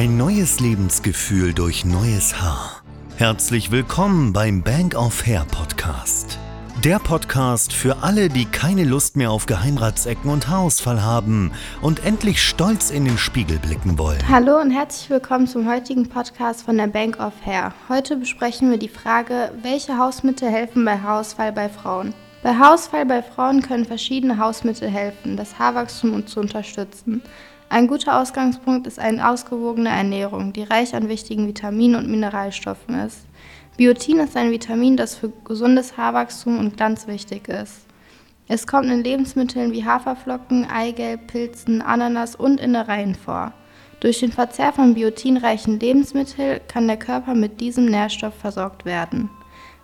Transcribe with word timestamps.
Ein 0.00 0.16
neues 0.16 0.60
Lebensgefühl 0.60 1.52
durch 1.52 1.84
neues 1.84 2.40
Haar. 2.40 2.80
Herzlich 3.18 3.70
willkommen 3.70 4.32
beim 4.32 4.62
Bank 4.62 4.94
of 4.94 5.26
Hair 5.26 5.44
Podcast. 5.44 6.38
Der 6.82 6.98
Podcast 6.98 7.74
für 7.74 8.02
alle, 8.02 8.30
die 8.30 8.46
keine 8.46 8.84
Lust 8.84 9.18
mehr 9.18 9.30
auf 9.30 9.44
Geheimratsecken 9.44 10.30
und 10.30 10.48
Haarausfall 10.48 11.02
haben 11.02 11.52
und 11.82 12.02
endlich 12.02 12.42
stolz 12.42 12.90
in 12.90 13.04
den 13.04 13.18
Spiegel 13.18 13.58
blicken 13.58 13.98
wollen. 13.98 14.26
Hallo 14.26 14.58
und 14.58 14.70
herzlich 14.70 15.10
willkommen 15.10 15.46
zum 15.46 15.68
heutigen 15.68 16.08
Podcast 16.08 16.62
von 16.62 16.78
der 16.78 16.86
Bank 16.86 17.20
of 17.20 17.34
Hair. 17.44 17.74
Heute 17.90 18.16
besprechen 18.16 18.70
wir 18.70 18.78
die 18.78 18.88
Frage, 18.88 19.52
welche 19.60 19.98
Hausmittel 19.98 20.48
helfen 20.48 20.82
bei 20.82 20.98
Haarausfall 20.98 21.52
bei 21.52 21.68
Frauen. 21.68 22.14
Bei 22.42 22.54
Haarausfall 22.54 23.04
bei 23.04 23.22
Frauen 23.22 23.60
können 23.60 23.84
verschiedene 23.84 24.38
Hausmittel 24.38 24.88
helfen, 24.88 25.36
das 25.36 25.58
Haarwachstum 25.58 26.26
zu 26.26 26.40
unterstützen. 26.40 27.20
Ein 27.68 27.86
guter 27.86 28.18
Ausgangspunkt 28.18 28.86
ist 28.86 28.98
eine 28.98 29.28
ausgewogene 29.28 29.90
Ernährung, 29.90 30.54
die 30.54 30.62
reich 30.62 30.94
an 30.94 31.10
wichtigen 31.10 31.46
Vitaminen 31.46 31.96
und 31.96 32.10
Mineralstoffen 32.10 32.98
ist. 33.00 33.26
Biotin 33.76 34.20
ist 34.20 34.38
ein 34.38 34.50
Vitamin, 34.50 34.96
das 34.96 35.16
für 35.16 35.30
gesundes 35.44 35.98
Haarwachstum 35.98 36.58
und 36.58 36.78
Glanz 36.78 37.06
wichtig 37.06 37.46
ist. 37.48 37.82
Es 38.48 38.66
kommt 38.66 38.86
in 38.86 39.04
Lebensmitteln 39.04 39.72
wie 39.72 39.84
Haferflocken, 39.84 40.66
Eigelb, 40.68 41.26
Pilzen, 41.26 41.82
Ananas 41.82 42.36
und 42.36 42.58
Innereien 42.58 43.14
vor. 43.14 43.52
Durch 44.00 44.20
den 44.20 44.32
Verzehr 44.32 44.72
von 44.72 44.94
biotinreichen 44.94 45.78
Lebensmitteln 45.78 46.60
kann 46.68 46.88
der 46.88 46.96
Körper 46.96 47.34
mit 47.34 47.60
diesem 47.60 47.84
Nährstoff 47.84 48.34
versorgt 48.34 48.86
werden. 48.86 49.28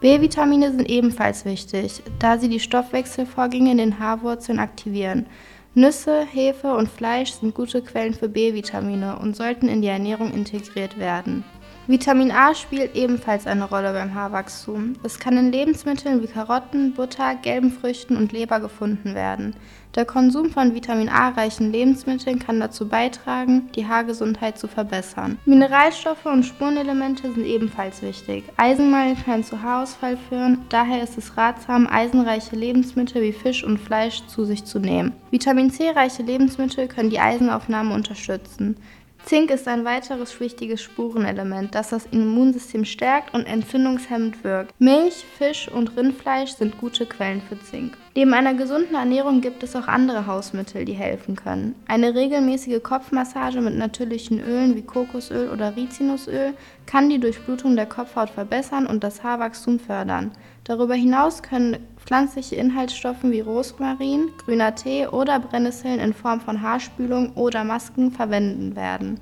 B-Vitamine 0.00 0.72
sind 0.72 0.88
ebenfalls 0.88 1.44
wichtig, 1.44 2.02
da 2.18 2.38
sie 2.38 2.48
die 2.48 2.60
Stoffwechselvorgänge 2.60 3.72
in 3.72 3.78
den 3.78 3.98
Haarwurzeln 3.98 4.58
aktivieren. 4.58 5.26
Nüsse, 5.74 6.24
Hefe 6.24 6.74
und 6.74 6.88
Fleisch 6.88 7.32
sind 7.32 7.54
gute 7.54 7.82
Quellen 7.82 8.14
für 8.14 8.28
B-Vitamine 8.28 9.18
und 9.18 9.36
sollten 9.36 9.68
in 9.68 9.82
die 9.82 9.88
Ernährung 9.88 10.32
integriert 10.32 10.98
werden. 10.98 11.44
Vitamin 11.90 12.30
A 12.30 12.54
spielt 12.54 12.94
ebenfalls 12.94 13.48
eine 13.48 13.64
Rolle 13.64 13.92
beim 13.92 14.14
Haarwachstum. 14.14 14.92
Es 15.02 15.18
kann 15.18 15.36
in 15.36 15.50
Lebensmitteln 15.50 16.22
wie 16.22 16.28
Karotten, 16.28 16.94
Butter, 16.94 17.34
gelben 17.34 17.72
Früchten 17.72 18.16
und 18.16 18.30
Leber 18.30 18.60
gefunden 18.60 19.16
werden. 19.16 19.56
Der 19.96 20.04
Konsum 20.04 20.50
von 20.50 20.72
Vitamin 20.72 21.08
A-reichen 21.08 21.72
Lebensmitteln 21.72 22.38
kann 22.38 22.60
dazu 22.60 22.86
beitragen, 22.86 23.70
die 23.74 23.88
Haargesundheit 23.88 24.56
zu 24.56 24.68
verbessern. 24.68 25.36
Mineralstoffe 25.46 26.26
und 26.26 26.44
Spurenelemente 26.44 27.32
sind 27.32 27.44
ebenfalls 27.44 28.00
wichtig. 28.02 28.44
Eisenmangel 28.56 29.16
kann 29.24 29.42
zu 29.42 29.60
Haarausfall 29.60 30.16
führen, 30.16 30.58
daher 30.68 31.02
ist 31.02 31.18
es 31.18 31.36
ratsam, 31.36 31.88
eisenreiche 31.90 32.54
Lebensmittel 32.54 33.20
wie 33.20 33.32
Fisch 33.32 33.64
und 33.64 33.78
Fleisch 33.78 34.24
zu 34.28 34.44
sich 34.44 34.64
zu 34.64 34.78
nehmen. 34.78 35.12
Vitamin 35.32 35.72
C-reiche 35.72 36.22
Lebensmittel 36.22 36.86
können 36.86 37.10
die 37.10 37.18
Eisenaufnahme 37.18 37.92
unterstützen. 37.92 38.76
Zink 39.24 39.50
ist 39.50 39.68
ein 39.68 39.84
weiteres 39.84 40.40
wichtiges 40.40 40.82
Spurenelement, 40.82 41.74
das 41.74 41.90
das 41.90 42.06
Immunsystem 42.06 42.84
stärkt 42.84 43.32
und 43.34 43.46
entzündungshemmend 43.46 44.42
wirkt. 44.42 44.72
Milch, 44.80 45.24
Fisch 45.38 45.68
und 45.68 45.96
Rindfleisch 45.96 46.52
sind 46.52 46.78
gute 46.78 47.06
Quellen 47.06 47.42
für 47.42 47.60
Zink. 47.60 47.96
Neben 48.16 48.34
einer 48.34 48.54
gesunden 48.54 48.96
Ernährung 48.96 49.40
gibt 49.40 49.62
es 49.62 49.76
auch 49.76 49.86
andere 49.86 50.26
Hausmittel, 50.26 50.84
die 50.84 50.94
helfen 50.94 51.36
können. 51.36 51.76
Eine 51.86 52.14
regelmäßige 52.14 52.82
Kopfmassage 52.82 53.60
mit 53.60 53.76
natürlichen 53.76 54.40
Ölen 54.40 54.74
wie 54.74 54.82
Kokosöl 54.82 55.48
oder 55.50 55.76
Rizinusöl 55.76 56.54
kann 56.86 57.08
die 57.08 57.20
Durchblutung 57.20 57.76
der 57.76 57.86
Kopfhaut 57.86 58.30
verbessern 58.30 58.86
und 58.86 59.04
das 59.04 59.22
Haarwachstum 59.22 59.78
fördern. 59.78 60.32
Darüber 60.64 60.94
hinaus 60.94 61.42
können 61.42 61.78
pflanzliche 62.10 62.56
Inhaltsstoffe 62.56 63.22
wie 63.22 63.38
Rosmarin, 63.38 64.32
grüner 64.38 64.74
Tee 64.74 65.06
oder 65.06 65.38
Brennnesseln 65.38 66.00
in 66.00 66.12
Form 66.12 66.40
von 66.40 66.60
Haarspülung 66.60 67.34
oder 67.34 67.62
Masken 67.62 68.10
verwendet 68.10 68.74
werden, 68.74 69.20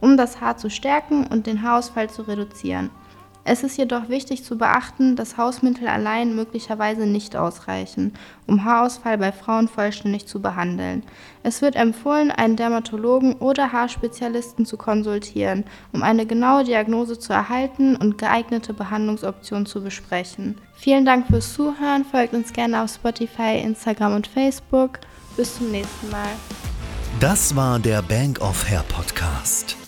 um 0.00 0.16
das 0.16 0.40
Haar 0.40 0.56
zu 0.56 0.70
stärken 0.70 1.26
und 1.26 1.48
den 1.48 1.62
Haarausfall 1.62 2.08
zu 2.08 2.22
reduzieren. 2.22 2.90
Es 3.50 3.62
ist 3.62 3.78
jedoch 3.78 4.10
wichtig 4.10 4.44
zu 4.44 4.58
beachten, 4.58 5.16
dass 5.16 5.38
Hausmittel 5.38 5.88
allein 5.88 6.36
möglicherweise 6.36 7.06
nicht 7.06 7.34
ausreichen, 7.34 8.12
um 8.46 8.62
Haarausfall 8.62 9.16
bei 9.16 9.32
Frauen 9.32 9.68
vollständig 9.68 10.26
zu 10.26 10.42
behandeln. 10.42 11.02
Es 11.42 11.62
wird 11.62 11.74
empfohlen, 11.74 12.30
einen 12.30 12.56
Dermatologen 12.56 13.36
oder 13.36 13.72
Haarspezialisten 13.72 14.66
zu 14.66 14.76
konsultieren, 14.76 15.64
um 15.94 16.02
eine 16.02 16.26
genaue 16.26 16.64
Diagnose 16.64 17.18
zu 17.18 17.32
erhalten 17.32 17.96
und 17.96 18.18
geeignete 18.18 18.74
Behandlungsoptionen 18.74 19.64
zu 19.64 19.82
besprechen. 19.82 20.60
Vielen 20.76 21.06
Dank 21.06 21.28
fürs 21.28 21.54
Zuhören, 21.54 22.04
folgt 22.04 22.34
uns 22.34 22.52
gerne 22.52 22.82
auf 22.82 22.90
Spotify, 22.90 23.62
Instagram 23.64 24.14
und 24.16 24.26
Facebook. 24.26 24.98
Bis 25.38 25.56
zum 25.56 25.70
nächsten 25.70 26.10
Mal. 26.10 26.28
Das 27.18 27.56
war 27.56 27.78
der 27.78 28.02
Bank 28.02 28.42
of 28.42 28.68
Hair 28.68 28.84
Podcast. 28.90 29.87